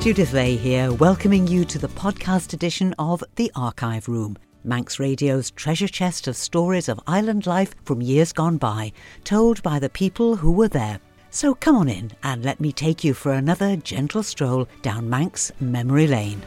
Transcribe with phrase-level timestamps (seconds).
[0.00, 5.50] Judith Ley here, welcoming you to the podcast edition of The Archive Room, Manx Radio's
[5.50, 8.92] treasure chest of stories of island life from years gone by,
[9.24, 10.98] told by the people who were there.
[11.28, 15.52] So come on in and let me take you for another gentle stroll down Manx
[15.60, 16.40] memory lane.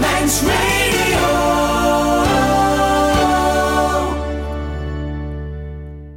[0.00, 1.49] Manx Radio.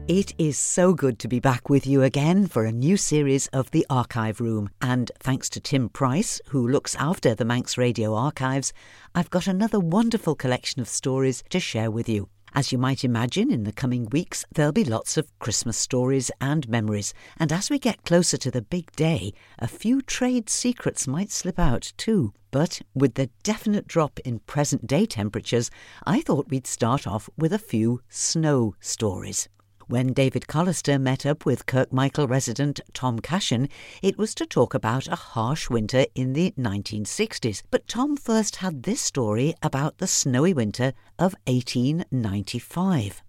[0.10, 3.72] It is so good to be back with you again for a new series of
[3.72, 4.70] The Archive Room.
[4.82, 8.74] And thanks to Tim Price, who looks after the Manx Radio archives,
[9.16, 12.28] I've got another wonderful collection of stories to share with you.
[12.54, 16.68] As you might imagine, in the coming weeks, there'll be lots of Christmas stories and
[16.68, 17.14] memories.
[17.38, 21.58] And as we get closer to the big day, a few trade secrets might slip
[21.58, 22.34] out too.
[22.52, 25.72] But with the definite drop in present day temperatures,
[26.06, 29.48] I thought we'd start off with a few snow stories.
[29.88, 33.68] When David Callister met up with Kirkmichael resident Tom Cashin,
[34.02, 37.64] it was to talk about a harsh winter in the 1960s.
[37.70, 43.24] But Tom first had this story about the snowy winter of 1895.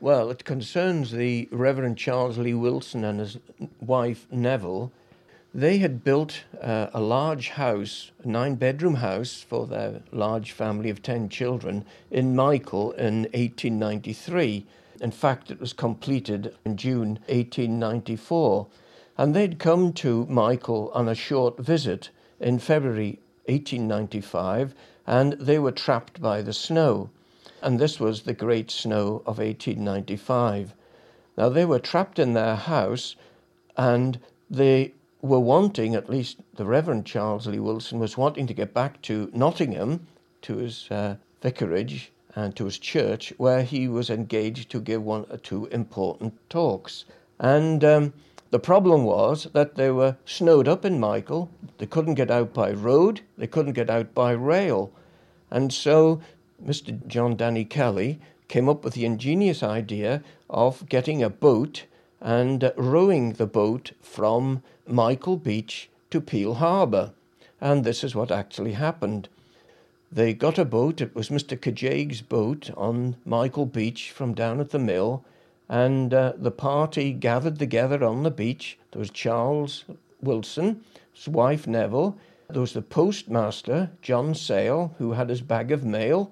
[0.00, 3.38] Well, it concerns the Reverend Charles Lee Wilson and his
[3.80, 4.90] wife Neville.
[5.54, 10.90] They had built uh, a large house, a nine bedroom house for their large family
[10.90, 14.66] of 10 children in Michael in 1893
[15.02, 18.68] in fact, it was completed in June 1894.
[19.18, 24.74] And they'd come to Michael on a short visit in February 1895,
[25.06, 27.10] and they were trapped by the snow.
[27.60, 30.74] And this was the great snow of 1895.
[31.36, 33.16] Now, they were trapped in their house,
[33.76, 38.72] and they were wanting, at least the Reverend Charles Lee Wilson was wanting to get
[38.72, 40.06] back to Nottingham,
[40.42, 45.26] to his uh, vicarage, and to his church, where he was engaged to give one
[45.30, 47.04] or two important talks.
[47.38, 48.12] And um,
[48.50, 51.50] the problem was that they were snowed up in Michael.
[51.78, 54.92] They couldn't get out by road, they couldn't get out by rail.
[55.50, 56.20] And so
[56.64, 57.06] Mr.
[57.06, 61.84] John Danny Kelly came up with the ingenious idea of getting a boat
[62.20, 67.12] and rowing the boat from Michael Beach to Peel Harbour.
[67.60, 69.28] And this is what actually happened.
[70.14, 71.58] They got a boat, it was Mr.
[71.58, 75.24] Kajag's boat on Michael Beach from down at the mill,
[75.70, 78.76] and uh, the party gathered together on the beach.
[78.90, 79.86] There was Charles
[80.20, 80.84] Wilson,
[81.14, 82.18] his wife Neville,
[82.50, 86.30] there was the postmaster, John Sale, who had his bag of mail,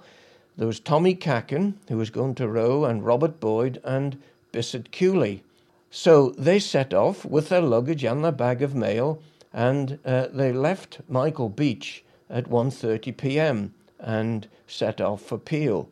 [0.58, 4.20] there was Tommy Cacken, who was going to row, and Robert Boyd and
[4.52, 5.42] Bissett Cooley.
[5.90, 9.22] So they set off with their luggage and their bag of mail,
[9.54, 13.74] and uh, they left Michael Beach at 1:30 p.m.
[13.98, 15.88] and set off for Peel.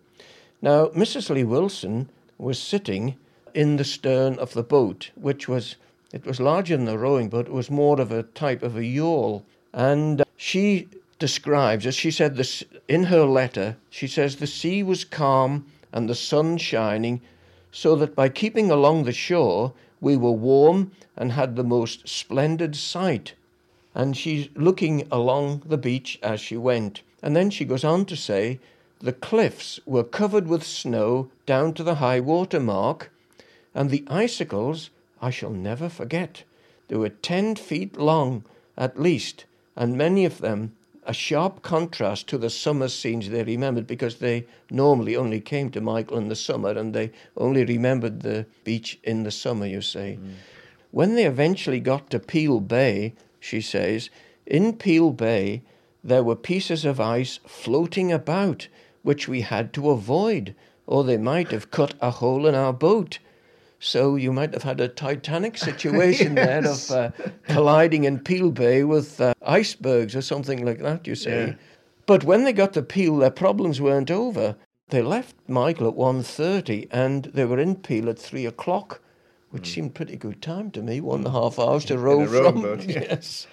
[0.62, 1.30] Now, Mrs.
[1.30, 3.16] Lee Wilson was sitting
[3.54, 5.76] in the stern of the boat, which was
[6.12, 7.48] it was larger than the rowing boat.
[7.48, 10.88] It was more of a type of a yawl, and she
[11.18, 16.08] describes, as she said this in her letter, she says the sea was calm and
[16.08, 17.20] the sun shining,
[17.72, 22.76] so that by keeping along the shore we were warm and had the most splendid
[22.76, 23.34] sight
[23.98, 27.02] and she's looking along the beach as she went.
[27.20, 28.60] And then she goes on to say,
[29.00, 33.10] the cliffs were covered with snow down to the high water mark,
[33.74, 36.44] and the icicles I shall never forget.
[36.86, 38.44] They were ten feet long
[38.76, 43.86] at least, and many of them a sharp contrast to the summer scenes they remembered
[43.86, 48.46] because they normally only came to Michael in the summer and they only remembered the
[48.62, 50.18] beach in the summer, you see.
[50.20, 50.34] Mm.
[50.90, 54.10] When they eventually got to Peel Bay, she says,
[54.46, 55.62] in Peel Bay
[56.02, 58.68] there were pieces of ice floating about
[59.02, 60.54] which we had to avoid,
[60.86, 63.18] or they might have cut a hole in our boat.
[63.80, 66.88] So you might have had a Titanic situation yes.
[66.88, 71.14] there of uh, colliding in Peel Bay with uh, icebergs or something like that, you
[71.14, 71.30] see.
[71.30, 71.54] Yeah.
[72.06, 74.56] But when they got to Peel, their problems weren't over.
[74.88, 79.00] They left Michael at 1.30 and they were in Peel at 3 o'clock
[79.50, 79.74] which mm.
[79.74, 82.62] seemed pretty good time to me, one and a half hours to row from.
[82.62, 83.46] Boat, yes.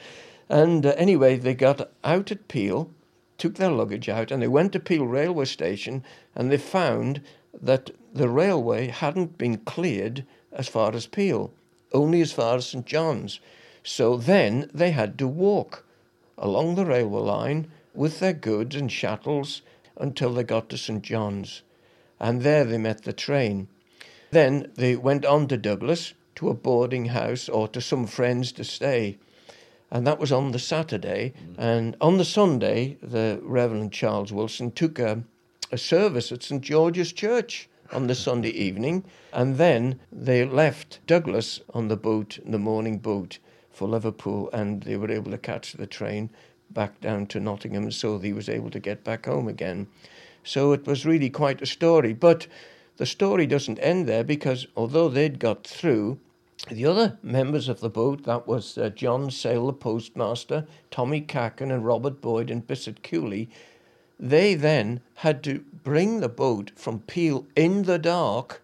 [0.49, 2.91] And uh, anyway, they got out at Peel,
[3.37, 6.03] took their luggage out, and they went to Peel railway station,
[6.35, 7.21] and they found
[7.61, 11.51] that the railway hadn't been cleared as far as Peel,
[11.93, 13.39] only as far as St John's.
[13.83, 15.85] So then they had to walk
[16.37, 19.61] along the railway line with their goods and chattels
[19.97, 21.61] until they got to St John's.
[22.19, 23.67] And there they met the train.
[24.35, 28.65] Then they went on to Douglas to a boarding house or to some friends to
[28.65, 29.17] stay.
[29.89, 31.31] And that was on the Saturday.
[31.31, 31.55] Mm.
[31.57, 35.23] And on the Sunday, the Reverend Charles Wilson took a,
[35.71, 36.61] a service at St.
[36.61, 39.05] George's Church on the Sunday evening.
[39.31, 43.39] And then they left Douglas on the boat, the morning boat
[43.71, 46.29] for Liverpool, and they were able to catch the train
[46.69, 49.87] back down to Nottingham, so he was able to get back home again.
[50.43, 52.11] So it was really quite a story.
[52.11, 52.47] But
[52.97, 56.19] the story doesn't end there because although they'd got through,
[56.69, 61.71] the other members of the boat, that was uh, John Sale, the postmaster, Tommy Cacken,
[61.71, 63.49] and Robert Boyd and Bissett Cooley,
[64.19, 68.61] they then had to bring the boat from Peel in the dark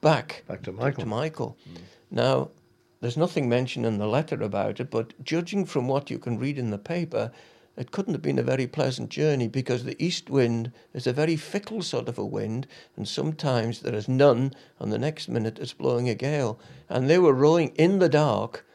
[0.00, 1.02] back, Back to Michael.
[1.02, 1.56] To Michael.
[2.10, 2.50] Now,
[3.00, 6.58] there's nothing mentioned in the letter about it, but judging from what you can read
[6.58, 7.32] in the paper,
[7.78, 11.36] it couldn't have been a very pleasant journey because the east wind is a very
[11.36, 12.66] fickle sort of a wind,
[12.96, 16.58] and sometimes there is none, and the next minute it's blowing a gale.
[16.88, 18.66] And they were rowing in the dark.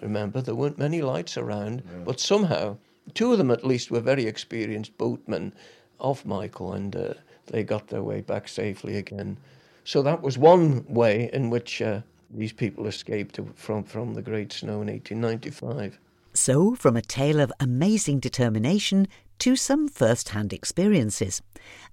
[0.00, 2.76] Remember, there weren't many lights around, but somehow,
[3.14, 5.52] two of them at least were very experienced boatmen
[5.98, 7.14] off Michael, and uh,
[7.46, 9.38] they got their way back safely again.
[9.82, 14.52] So that was one way in which uh, these people escaped from, from the Great
[14.52, 15.98] Snow in 1895.
[16.34, 19.06] So, from a tale of amazing determination
[19.38, 21.42] to some first hand experiences.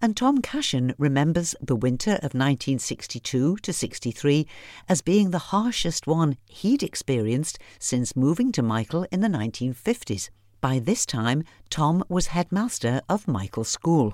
[0.02, 4.48] And Tom Cashin remembers the winter of 1962 to 63
[4.88, 10.30] as being the harshest one he'd experienced since moving to Michael in the 1950s.
[10.62, 14.14] By this time, Tom was headmaster of Michael School.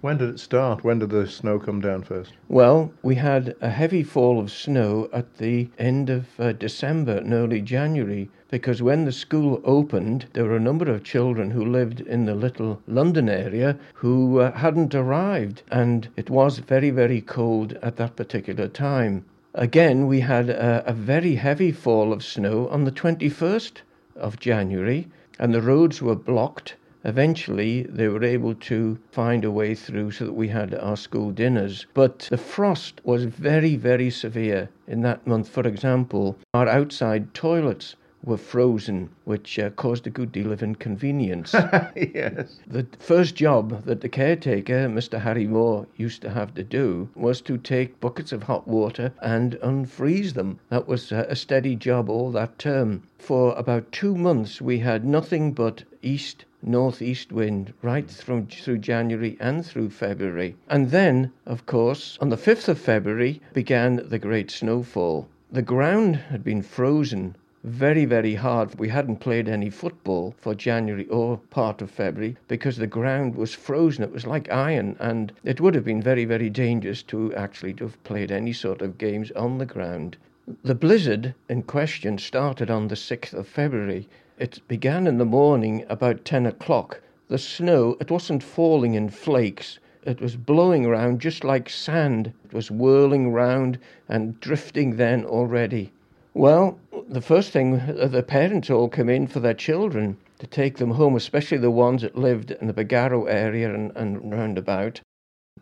[0.00, 0.84] When did it start?
[0.84, 2.34] When did the snow come down first?
[2.48, 7.32] Well, we had a heavy fall of snow at the end of uh, December and
[7.32, 12.00] early January because when the school opened, there were a number of children who lived
[12.00, 17.74] in the little London area who uh, hadn't arrived, and it was very, very cold
[17.82, 19.24] at that particular time.
[19.54, 23.82] Again, we had a, a very heavy fall of snow on the 21st
[24.16, 25.06] of January,
[25.38, 30.26] and the roads were blocked Eventually, they were able to find a way through so
[30.26, 31.86] that we had our school dinners.
[31.94, 35.48] But the frost was very, very severe in that month.
[35.48, 41.54] For example, our outside toilets were frozen, which uh, caused a good deal of inconvenience.
[41.96, 42.60] yes.
[42.66, 45.20] The first job that the caretaker, Mr.
[45.20, 49.54] Harry Moore, used to have to do was to take buckets of hot water and
[49.62, 50.58] unfreeze them.
[50.68, 53.04] That was uh, a steady job all that term.
[53.18, 59.36] For about two months, we had nothing but east northeast wind right through, through January
[59.40, 60.56] and through February.
[60.68, 65.26] And then, of course, on the 5th of February began the great snowfall.
[65.50, 67.34] The ground had been frozen
[67.64, 68.78] very, very hard.
[68.78, 73.54] We hadn't played any football for January or part of February because the ground was
[73.54, 74.02] frozen.
[74.02, 77.84] It was like iron, and it would have been very, very dangerous to actually to
[77.84, 80.16] have played any sort of games on the ground.
[80.64, 84.08] The blizzard in question started on the 6th of February.
[84.38, 87.02] It began in the morning about 10 o'clock.
[87.28, 89.78] The snow, it wasn't falling in flakes.
[90.02, 92.32] It was blowing around just like sand.
[92.46, 93.78] It was whirling round
[94.08, 95.92] and drifting then already.
[96.32, 96.78] Well,
[97.10, 100.92] the first thing, uh, the parents all come in for their children to take them
[100.92, 105.00] home, especially the ones that lived in the Bagarrow area and, and round about.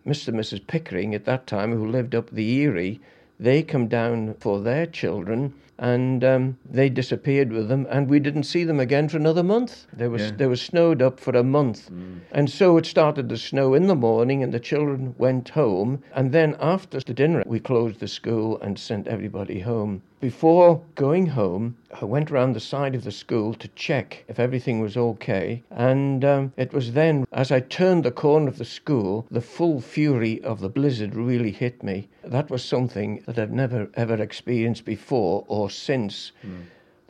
[0.07, 0.29] Mr.
[0.29, 0.67] and Mrs.
[0.67, 3.01] Pickering at that time, who lived up the Erie,
[3.41, 8.43] they come down for their children and um, they disappeared with them, and we didn't
[8.45, 9.87] see them again for another month.
[9.93, 10.33] They was Yeah.
[10.37, 11.91] they were snowed up for a month,
[12.33, 16.33] and so it started to snow in the morning, and the children went home, and
[16.33, 20.03] then after the dinner we closed the school and sent everybody home.
[20.21, 24.81] Before going home, I went round the side of the school to check if everything
[24.81, 29.29] was okay, and um, it was then, as I turned the corner of the school,
[29.31, 32.09] the full fury of the blizzard really hit me.
[32.25, 36.33] That was something that I've never ever experienced before or since.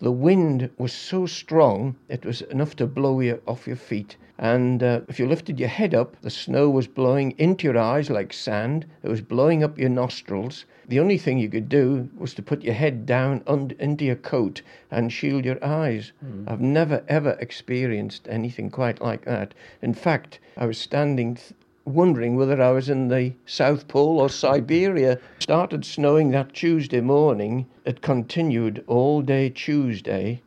[0.00, 4.16] The wind was so strong, it was enough to blow you off your feet.
[4.38, 8.08] And uh, if you lifted your head up, the snow was blowing into your eyes
[8.08, 8.86] like sand.
[9.02, 10.64] It was blowing up your nostrils.
[10.86, 13.42] The only thing you could do was to put your head down
[13.80, 14.62] into your coat
[14.92, 16.12] and shield your eyes.
[16.46, 19.54] I've never ever experienced anything quite like that.
[19.82, 21.52] In fact, I was standing th-
[21.88, 25.18] wondering whether I was in the South Pole or Siberia.
[25.40, 27.66] Started snowing that Tuesday morning.
[27.84, 30.42] It continued all day Tuesday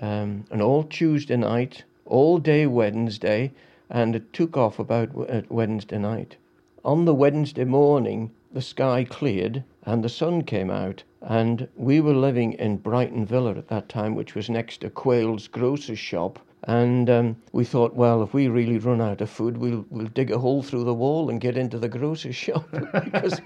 [0.00, 3.52] um, and all Tuesday night, all day Wednesday,
[3.90, 6.36] and it took off about Wednesday night.
[6.84, 12.14] On the Wednesday morning, the sky cleared and the sun came out, and we were
[12.14, 16.38] living in Brighton Villa at that time, which was next to Quayle's grocer's shop.
[16.64, 20.30] And um, we thought, well, if we really run out of food, we'll we'll dig
[20.30, 23.40] a hole through the wall and get into the grocer's shop because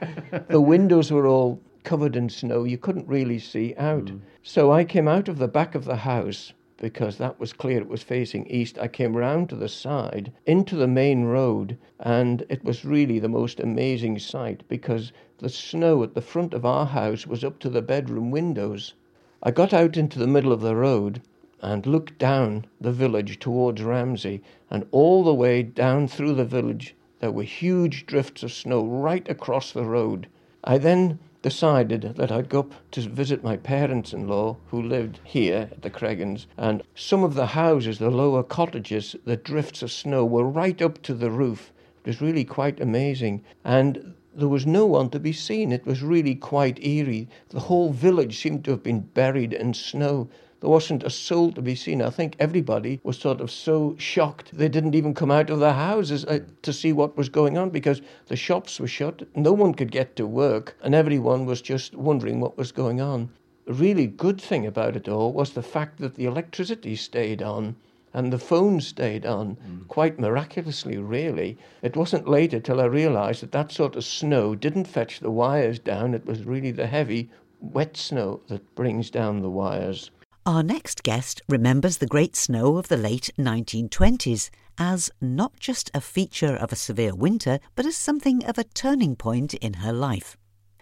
[0.49, 2.64] the windows were all covered in snow.
[2.64, 4.11] You couldn't really see out.
[4.42, 7.88] So I came out of the back of the house because that was clear it
[7.88, 8.78] was facing east.
[8.78, 13.28] I came round to the side into the main road, and it was really the
[13.30, 17.70] most amazing sight because the snow at the front of our house was up to
[17.70, 18.92] the bedroom windows.
[19.42, 21.23] I got out into the middle of the road,
[21.63, 26.95] and looked down the village towards Ramsey, and all the way down through the village
[27.21, 30.27] there were huge drifts of snow right across the road.
[30.63, 35.21] I then decided that I'd go up to visit my parents in law who lived
[35.25, 39.93] here at the Cregans, and some of the houses, the lower cottages, the drifts of
[39.93, 41.73] snow were right up to the roof.
[42.05, 43.45] It was really quite amazing.
[43.65, 45.73] And there was no one to be seen.
[45.73, 47.29] It was really quite eerie.
[47.49, 50.29] The whole village seemed to have been buried in snow.
[50.61, 52.01] There wasn't a soul to be seen.
[52.01, 55.75] I think everybody was sort of so shocked they didn't even come out of their
[55.75, 59.29] houses uh, to see what was going on because the shops were shut.
[59.35, 63.29] No one could get to work, and everyone was just wondering what was going on.
[63.67, 67.77] A really good thing about it all was the fact that the electricity stayed on
[68.15, 69.87] and the phone stayed on mm.
[69.89, 71.59] quite miraculously, really.
[71.83, 75.79] It wasn't later till I realized that that sort of snow didn't fetch the wires
[75.79, 77.29] down, it was really the heavy,
[77.61, 80.11] wet snow that brings down the wires.
[80.47, 84.49] Our next guest remembers the great snow of the late 1920s
[84.79, 89.17] as not just a feature of a severe winter, but as something of a turning
[89.17, 90.37] point in her life.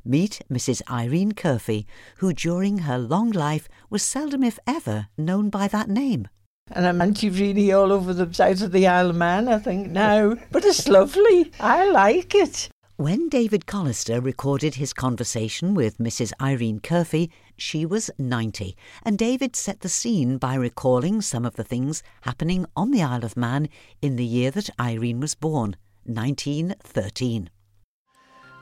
[0.05, 0.83] Meet Mrs.
[0.91, 1.87] Irene Curphey,
[2.19, 6.29] who during her long life was seldom, if ever, known by that name.
[6.71, 9.91] And I'm Auntie Reenie all over the south of the Isle of Man, I think,
[9.91, 10.37] now.
[10.53, 11.53] But it's lovely.
[11.59, 12.69] I like it.
[12.97, 16.33] When David Callister recorded his conversation with Mrs.
[16.41, 21.65] Irene Curphey, she was 90, and David set the scene by recalling some of the
[21.65, 23.69] things happening on the Isle of Man
[24.01, 25.75] in the year that Irene was born,
[26.05, 27.51] 1913.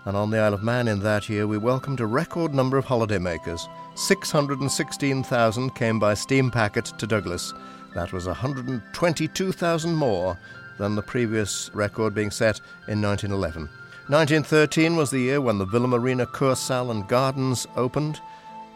[0.06, 2.86] And on the Isle of Man in that year, we welcomed a record number of
[2.86, 3.68] holidaymakers.
[3.96, 7.52] 616,000 came by steam packet to Douglas.
[7.94, 10.38] That was 122,000 more
[10.78, 13.68] than the previous record being set in 1911.
[14.08, 18.20] 1913 was the year when the Villa Marina Kursaal and Gardens opened.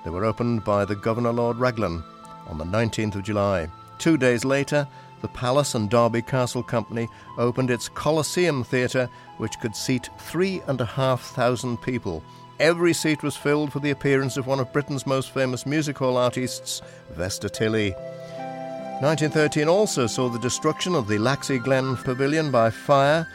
[0.05, 2.05] They were opened by the Governor Lord Raglan
[2.47, 3.69] on the 19th of July.
[3.99, 4.87] Two days later,
[5.23, 10.81] the Palace and Derby Castle Company opened its Coliseum Theatre, which could seat three and
[10.81, 12.23] a half thousand people.
[12.61, 16.17] Every seat was filled for the appearance of one of Britain's most famous music hall
[16.17, 17.91] artists, Vesta Tilley.
[19.01, 23.27] 1913 also saw the destruction of the Laxey Glen Pavilion by fire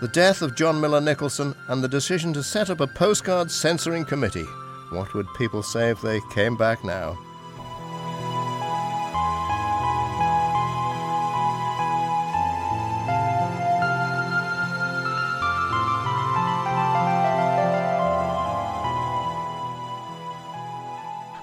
[0.00, 4.04] the death of John Miller Nicholson, and the decision to set up a postcard censoring
[4.04, 4.46] committee.
[4.90, 7.18] What would people say if they came back now?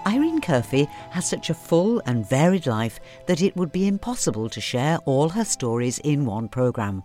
[0.05, 4.62] Irene Curphey has such a full and varied life that it would be impossible to
[4.62, 7.03] share all her stories in one programme.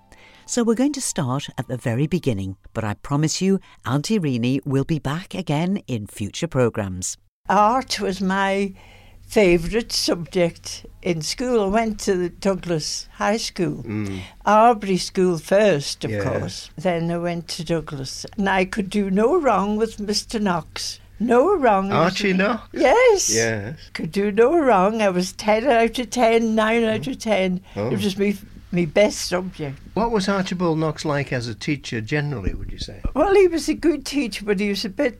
[0.48, 4.62] So we're going to start at the very beginning, but I promise you Auntie Reenie
[4.64, 7.18] will be back again in future programmes.
[7.50, 8.72] Art was my
[9.20, 11.62] favourite subject in school.
[11.62, 14.22] I went to the Douglas High School, mm.
[14.46, 16.70] Arbory School first, of course.
[16.78, 20.40] Then I went to Douglas, and I could do no wrong with Mr.
[20.40, 20.98] Knox.
[21.20, 21.92] No wrong.
[21.92, 22.68] Archie Knox?
[22.72, 23.34] Yes.
[23.34, 23.90] Yes.
[23.92, 25.02] Could do no wrong.
[25.02, 27.60] I was 10 out of 10, 9 out of 10.
[27.76, 27.86] Oh.
[27.86, 28.36] It was just me
[28.70, 29.78] my best subject.
[29.94, 33.00] What was Archibald Knox like as a teacher generally, would you say?
[33.14, 35.18] Well, he was a good teacher, but he was a bit,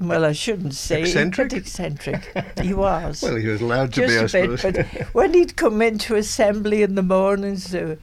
[0.00, 1.52] well, I shouldn't say eccentric.
[1.52, 2.30] eccentric.
[2.60, 3.20] he was.
[3.22, 6.82] well, he was allowed to Just be, I bit, But when he'd come into assembly
[6.82, 7.96] in the mornings, uh,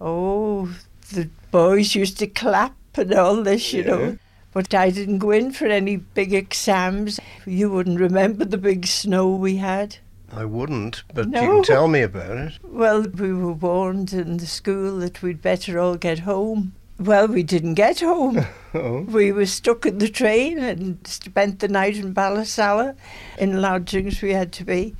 [0.00, 0.74] oh,
[1.12, 3.88] the boys used to clap and all this, you yeah.
[3.88, 4.18] know.
[4.56, 7.20] But I didn't go in for any big exams.
[7.44, 9.98] You wouldn't remember the big snow we had.
[10.32, 11.42] I wouldn't, but no.
[11.42, 12.54] you can tell me about it.
[12.62, 16.72] Well, we were warned in the school that we'd better all get home.
[16.98, 18.46] Well, we didn't get home.
[18.74, 19.02] oh.
[19.02, 22.96] We were stuck in the train and spent the night in Ballasalla
[23.38, 24.96] in lodgings we had to be.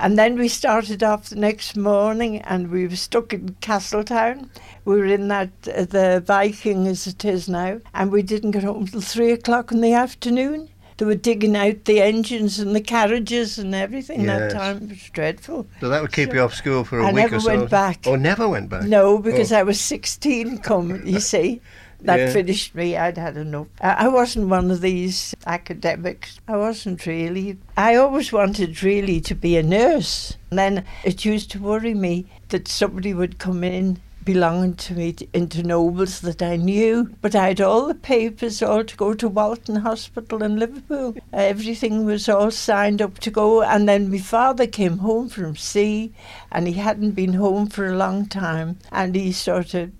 [0.00, 4.50] And then we started off the next morning and we were stuck in Castletown.
[4.86, 8.62] We were in that, uh, the Viking as it is now, and we didn't get
[8.62, 10.70] home till three o'clock in the afternoon.
[10.96, 14.52] They were digging out the engines and the carriages and everything yes.
[14.52, 14.76] that time.
[14.84, 15.66] It was dreadful.
[15.80, 17.50] So that would keep so you off school for a I week or so?
[17.50, 18.06] I never went back.
[18.06, 18.84] Or never went back?
[18.84, 19.58] No, because oh.
[19.58, 21.60] I was 16 come, you see.
[22.02, 22.32] That yeah.
[22.32, 22.96] finished me.
[22.96, 23.68] I'd had enough.
[23.80, 26.40] I wasn't one of these academics.
[26.48, 27.58] I wasn't really.
[27.76, 30.36] I always wanted really to be a nurse.
[30.50, 35.16] And then it used to worry me that somebody would come in belonging to me
[35.32, 37.14] into Noble's that I knew.
[37.20, 41.16] But I had all the papers all to go to Walton Hospital in Liverpool.
[41.32, 43.62] Everything was all signed up to go.
[43.62, 46.12] And then my father came home from sea
[46.52, 48.78] and he hadn't been home for a long time.
[48.92, 49.90] And he sort of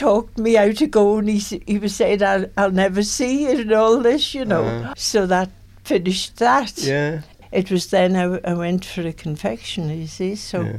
[0.00, 3.60] talked me out to go and he, he was saying, I'll, I'll never see it
[3.60, 4.64] and all this, you know.
[4.64, 4.94] Uh-huh.
[4.96, 5.50] So that
[5.84, 6.78] finished that.
[6.78, 7.20] Yeah.
[7.52, 10.34] it was then I, I went for a confection, you see.
[10.36, 10.78] So Yeah.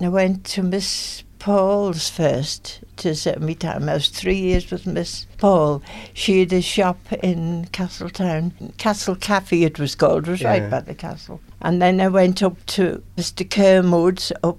[0.00, 3.88] I went to Miss Paul's first to set me time.
[3.88, 5.82] I was three years with Miss Paul.
[6.14, 10.50] She had a shop in Castletown, Castle Cafe it was called, it was Yeah.
[10.50, 11.40] right by the castle.
[11.60, 13.48] And then I went up to Mr.
[13.48, 14.58] Kermode's up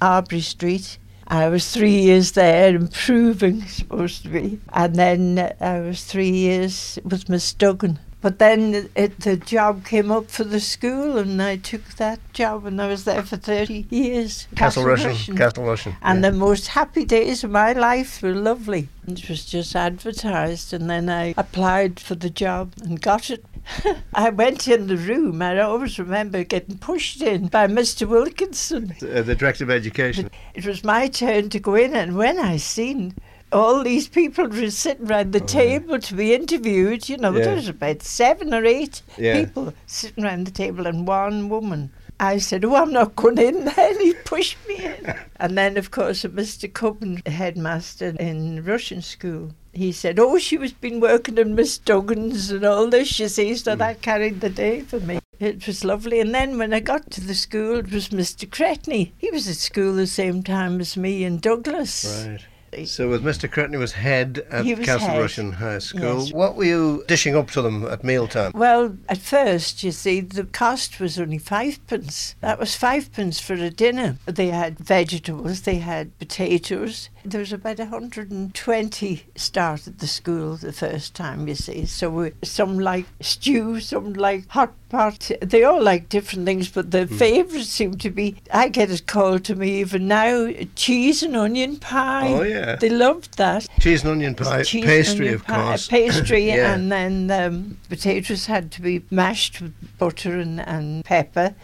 [0.00, 0.98] Arbory Street.
[1.28, 4.60] I was three years there, improving, supposed to be.
[4.72, 7.98] And then I was three years with Miss Duggan.
[8.24, 12.64] But then it, the job came up for the school, and I took that job,
[12.64, 14.48] and I was there for 30 years.
[14.56, 15.36] Castle Rushen.
[15.36, 15.94] Castle Rushen.
[16.00, 16.30] And yeah.
[16.30, 18.88] the most happy days of my life were lovely.
[19.06, 23.44] It was just advertised, and then I applied for the job and got it.
[24.14, 28.06] I went in the room, I always remember getting pushed in by Mr.
[28.08, 28.94] Wilkinson.
[29.02, 30.30] Uh, the Director of Education.
[30.54, 33.14] It was my turn to go in, and when I seen
[33.52, 37.44] all these people were sitting round the table to be interviewed, you know, Oh, Yeah.
[37.44, 39.44] there was about seven or eight Yeah.
[39.44, 41.90] people sitting round the table and one woman.
[42.20, 44.00] I said, Oh, I'm not going in then.
[44.04, 45.14] He pushed me in.
[45.36, 46.72] and then, of course, Mr.
[46.72, 52.50] Cubbon, headmaster in Rushen school, he said, Oh, she was been working in Miss Duggan's
[52.50, 53.56] and all this, you see, Hmm.
[53.56, 55.18] so that carried the day for me.
[55.40, 56.20] It was lovely.
[56.20, 58.48] And then when I got to the school, it was Mr.
[58.48, 59.10] Cretney.
[59.18, 62.26] He was at school the same time as me in Douglas.
[62.26, 62.46] Right.
[62.84, 63.48] So with Mr.
[63.48, 65.20] Cretney was head at was Castle head.
[65.20, 66.24] Rushen High School.
[66.24, 66.32] Yes.
[66.32, 68.52] What were you dishing up to them at mealtime?
[68.54, 72.34] Well, at first, you see, the cost was only fivepence.
[72.40, 74.18] That was fivepence for a dinner.
[74.26, 77.08] They had vegetables, they had potatoes.
[77.26, 81.86] There was about 120 started the school the first time, you see.
[81.86, 85.30] So we, some like stew, some like hot pot.
[85.40, 87.16] They all like different things, but the Hmm.
[87.16, 91.76] favourite seemed to be, I get it called to me even now, cheese and onion
[91.78, 92.28] pie.
[92.32, 92.76] Oh, yeah.
[92.76, 93.68] They loved that.
[93.80, 95.88] Cheese and onion pie, Cheese pastry, onion of pie- course.
[95.88, 96.74] Pastry, Yeah.
[96.74, 101.54] and then um, potatoes had to be mashed with butter and, and pepper.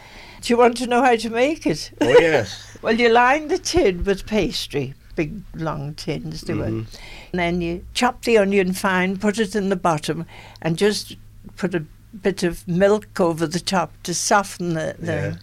[0.40, 1.90] Do you want to know how to make it?
[2.00, 2.66] Oh, yes.
[2.82, 6.66] Well, you line the tin with pastry, big long tins they were.
[6.70, 6.86] Mhm.
[7.32, 10.24] And then you chop the onion fine, put it in the bottom,
[10.62, 11.16] and just
[11.56, 11.84] put a
[12.22, 15.34] bit of milk over the top to soften the, the Yeah.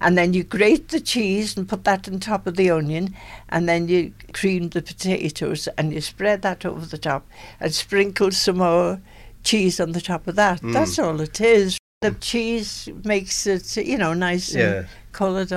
[0.00, 3.14] and then you grate the cheese and put that on top of the onion
[3.50, 7.22] and then you cream the potatoes and you spread that over the top
[7.60, 9.00] and sprinkle some more
[9.44, 10.72] cheese on the top of that Mm.
[10.72, 14.64] that's all it is the cheese makes it you know nice Yeah.
[14.78, 15.52] and coloured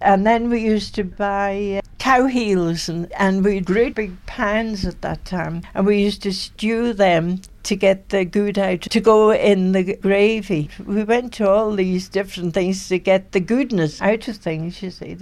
[0.00, 4.84] and then we used to buy uh, cow heels and, and we great big pans
[4.84, 9.00] at that time and we used to stew them to get the good out to
[9.00, 10.70] go in the gravy.
[10.84, 14.90] We went to all these different things to get the goodness out of things, you
[14.90, 15.18] see.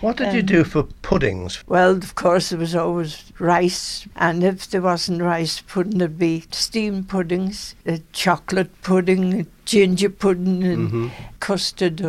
[0.00, 1.62] What did you Um, do for puddings?
[1.68, 6.44] Well, of course, there was always rice, and if there wasn't rice pudding, there'd be
[6.50, 11.10] steamed puddings, uh, chocolate pudding, ginger pudding, and Mhm.
[11.40, 12.02] custard.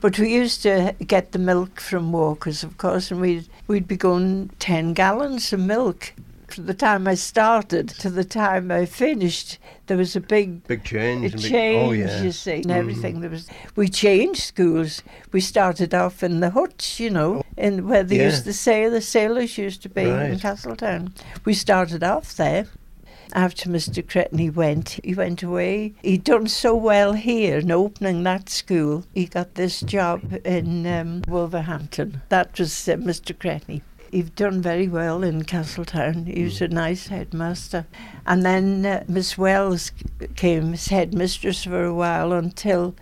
[0.00, 3.96] But we used to get the milk from Walker's, of course, and we'd, we'd be
[3.96, 6.12] going 10 gallons of milk.
[6.48, 10.84] From the time I started to the time I finished, there was a big Big
[10.84, 11.24] change.
[11.24, 12.22] it and big- changed, oh, yeah.
[12.22, 12.76] you see, and Mhm.
[12.76, 13.20] everything.
[13.22, 15.02] There was we changed schools.
[15.32, 18.26] We started off in the huts, you know, in where they Yeah.
[18.26, 18.90] used to sail.
[18.90, 20.38] The sailors used to be in Right.
[20.40, 21.14] Castletown.
[21.46, 22.66] We started off there.
[23.34, 24.04] After Mr.
[24.06, 25.94] Cretney went, he went away.
[26.02, 29.04] He'd done so well here in opening that school.
[29.14, 32.20] He got this job in um, Wolverhampton.
[32.28, 33.34] That was uh, Mr.
[33.34, 33.80] Cretney.
[34.10, 36.26] He'd done very well in Castletown.
[36.26, 37.86] He was a nice headmaster.
[38.26, 39.92] And then uh, Miss Wells
[40.36, 42.94] came as headmistress for a while until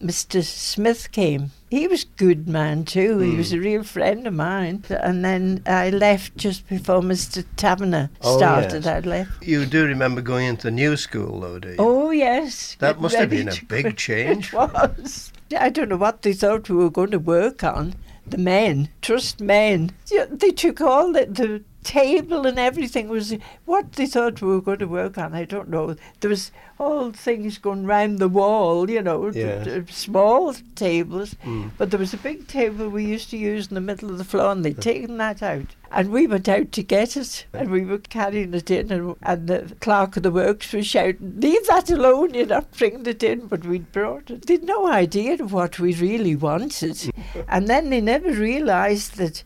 [0.00, 0.42] Mr.
[0.44, 1.50] Smith came.
[1.70, 3.18] He was a good man too.
[3.18, 3.64] He was a mm.
[3.64, 4.84] real friend of mine.
[4.90, 7.44] And then I left just before Mr.
[7.56, 8.84] Taverner Oh, started.
[8.84, 8.86] yes.
[8.86, 9.44] I left.
[9.44, 11.76] You do remember going into the new school, though, do you?
[11.78, 14.52] Oh yes, That getting must have been a big change.
[14.52, 15.32] It was.
[15.58, 17.94] I don't know what they thought we were going to work on.
[18.26, 19.92] The men, trust men.
[20.30, 23.34] They took all the, the table and everything was
[23.64, 25.34] what they thought we were going to work on.
[25.34, 25.94] I don't know.
[26.20, 29.64] There was all things going round the wall, you know, t- Yes.
[29.64, 31.36] t- small tables.
[31.44, 31.70] Mm.
[31.78, 34.24] But there was a big table we used to use in the middle of the
[34.24, 35.74] floor, and they'd taken that out.
[35.90, 39.46] And we went out to get it, and we were carrying it in, and, and
[39.46, 43.46] the clerk of the works was shouting, Leave that alone, you're not bringing it in,
[43.46, 44.46] but we'd brought it.
[44.46, 47.10] They'd no idea of what we really wanted.
[47.48, 49.44] and then they never realised that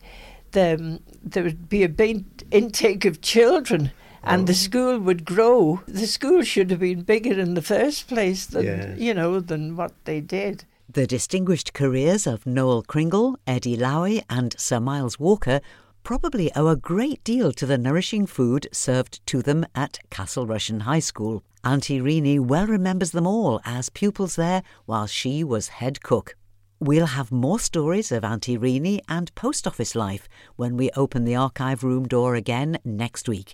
[0.51, 3.91] the, um, there would be a big intake of children.
[4.23, 5.81] And the school would grow.
[5.87, 8.95] The school should have been bigger in the first place than Yeah.
[8.95, 10.65] you know than what they did.
[10.87, 15.59] The distinguished careers of Noel Cringle, Eddie Lowey, and Sir Miles Walker
[16.03, 20.81] probably owe a great deal to the nourishing food served to them at Castle Rushen
[20.81, 21.41] High School.
[21.63, 26.35] Auntie Reenie well remembers them all as pupils there while she was head cook.
[26.83, 31.35] We'll have more stories of Auntie Reenie and post office life when we open the
[31.35, 33.53] archive room door again next week.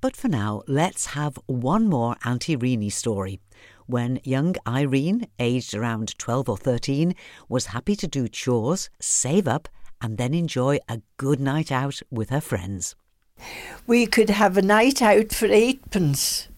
[0.00, 3.40] But for now, let's have one more Auntie Reenie story.
[3.84, 7.14] When young Irene, aged around 12 or 13,
[7.46, 9.68] was happy to do chores, save up,
[10.00, 12.96] and then enjoy a good night out with her friends.
[13.86, 16.48] We could have a night out for eightpence.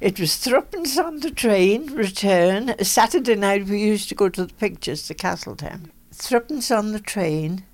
[0.00, 2.74] It was threepence on the train, return.
[2.84, 5.90] Saturday night we used to go to the pictures to Castletown.
[6.12, 7.64] Threepence on the train,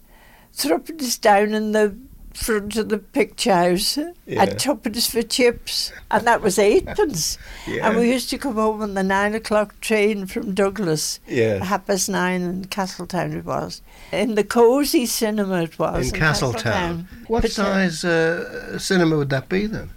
[0.52, 1.96] threepence down in the
[2.34, 4.42] front of the picture house, Yeah.
[4.42, 7.36] and twopence for chips, and that was eightpence.
[7.66, 7.88] Yeah.
[7.88, 11.20] And we used to come home on the nine o'clock train from Douglas.
[11.28, 11.62] Yes.
[11.66, 13.82] Half past nine in Castletown it was.
[14.12, 16.10] In the cosy cinema it was.
[16.12, 17.06] in Castletown.
[17.26, 19.90] What But, uh, size uh, cinema would that be then?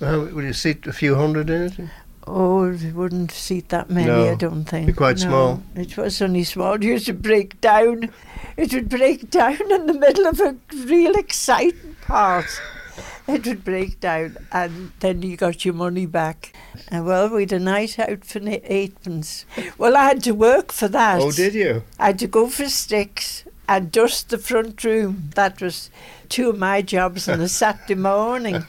[0.00, 1.78] How, would you seat a few hundred in it?
[2.26, 4.86] Oh, it wouldn't seat that many, No, I don't think.
[4.88, 5.62] be quite No, small.
[5.76, 6.74] It was only small.
[6.76, 8.10] It used to break down.
[8.56, 10.56] It would break down in the middle of a
[10.86, 12.46] real exciting part.
[13.28, 16.52] It would break down, and then you got your money back.
[16.88, 19.44] And well, we'd a night out for eightpence.
[19.78, 21.20] Well, I had to work for that.
[21.20, 21.82] Oh, did you?
[21.98, 25.30] I had to go for sticks and dust the front room.
[25.34, 25.90] That was
[26.28, 28.64] two of my jobs on a Saturday morning.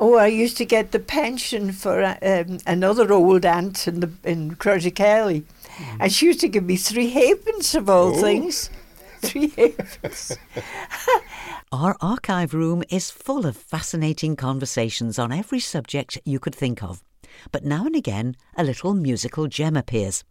[0.00, 4.10] Oh, I used to get the pension for uh, um, another old aunt in the
[4.24, 5.44] in Kelly,
[6.00, 8.20] and she used to give me three halfpence of all Oh.
[8.22, 8.70] things.
[9.20, 10.36] Three halfpence.
[11.72, 17.02] Our archive room is full of fascinating conversations on every subject you could think of.
[17.50, 20.22] But now and again, a little musical gem appears.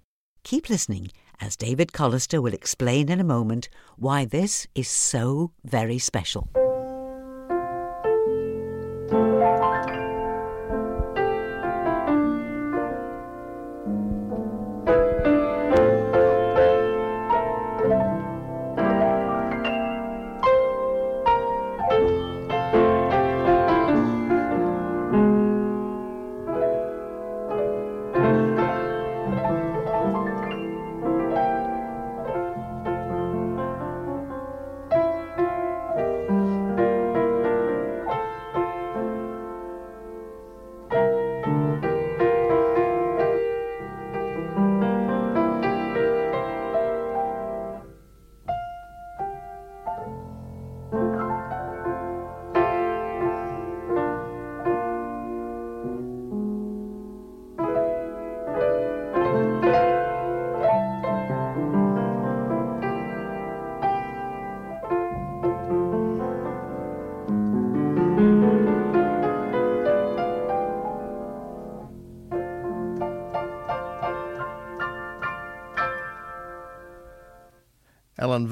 [0.43, 5.99] Keep listening, as David Callister will explain in a moment why this is so very
[5.99, 6.49] special.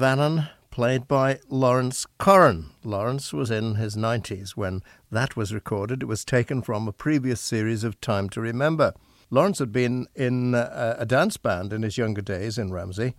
[0.06, 2.66] Vannin, played by Lawrence Corrin.
[2.84, 6.04] Lawrence was in his 90s when that was recorded.
[6.04, 8.94] It was taken from a previous series of Time to Remember.
[9.30, 13.16] Lawrence had been in uh, a dance band in his younger days in Ramsey.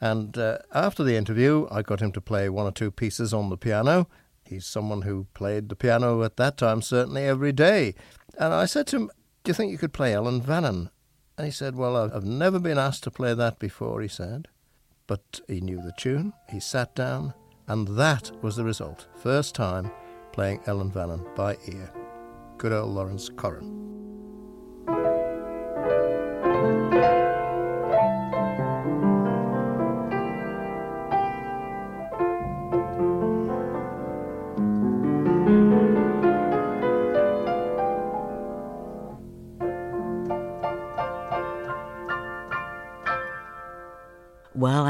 [0.00, 3.50] And uh, after the interview, I got him to play one or two pieces on
[3.50, 4.08] the piano.
[4.46, 7.94] He's someone who played the piano at that time, certainly every day.
[8.38, 9.10] And I said to him,
[9.42, 10.88] Do you think you could play Ellan Vannin?
[11.36, 14.48] And he said, Well, I've never been asked to play that before, he said.
[15.06, 17.34] But he knew the tune, he sat down,
[17.68, 19.06] and that was the result.
[19.16, 19.90] First time
[20.32, 21.92] playing Ellan Vannin by ear.
[22.58, 24.03] Good old Lawrence Corrin.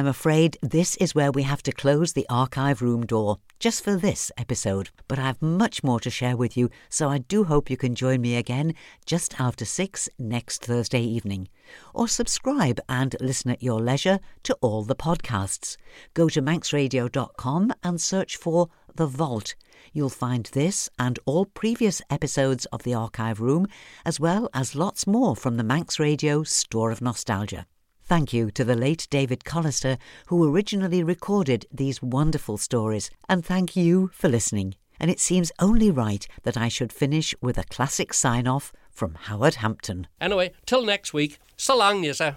[0.04, 3.96] I'm afraid this is where we have to close the archive room door, just for
[3.96, 4.90] this episode.
[5.08, 7.94] But I have much more to share with you, so I do hope you can
[7.94, 8.74] join me again
[9.06, 11.48] just after six next Thursday evening.
[11.94, 15.78] Or subscribe and listen at your leisure to all the podcasts.
[16.12, 19.54] Go to manxradio.com and search for The Vault.
[19.94, 23.68] You'll find this and all previous episodes of the archive room,
[24.04, 27.64] as well as lots more from the Manx Radio Store of Nostalgia.
[28.06, 33.76] Thank you to the late David Callister, who originally recorded these wonderful stories, and thank
[33.76, 34.74] you for listening.
[35.00, 39.14] And it seems only right that I should finish with a classic sign off from
[39.14, 40.06] Howard Hampton.
[40.20, 42.36] Anyway, till next week, so yes, sir.